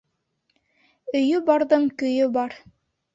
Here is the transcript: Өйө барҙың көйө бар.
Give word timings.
Өйө 1.19 1.41
барҙың 1.49 1.85
көйө 1.99 2.31
бар. 2.39 2.57